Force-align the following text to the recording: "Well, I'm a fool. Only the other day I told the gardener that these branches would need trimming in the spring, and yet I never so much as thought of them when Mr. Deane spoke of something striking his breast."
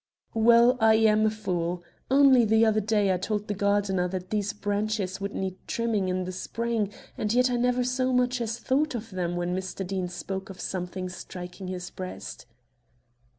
"Well, 0.33 0.77
I'm 0.79 1.27
a 1.27 1.29
fool. 1.29 1.83
Only 2.09 2.43
the 2.43 2.65
other 2.65 2.81
day 2.81 3.13
I 3.13 3.17
told 3.17 3.47
the 3.47 3.53
gardener 3.53 4.07
that 4.07 4.31
these 4.31 4.51
branches 4.51 5.21
would 5.21 5.35
need 5.35 5.57
trimming 5.67 6.09
in 6.09 6.23
the 6.23 6.31
spring, 6.31 6.91
and 7.19 7.31
yet 7.31 7.51
I 7.51 7.55
never 7.55 7.83
so 7.83 8.11
much 8.11 8.41
as 8.41 8.57
thought 8.57 8.95
of 8.95 9.11
them 9.11 9.35
when 9.35 9.55
Mr. 9.55 9.85
Deane 9.85 10.09
spoke 10.09 10.49
of 10.49 10.59
something 10.59 11.07
striking 11.07 11.67
his 11.67 11.91
breast." 11.91 12.47